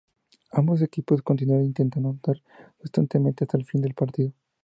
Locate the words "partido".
3.93-4.33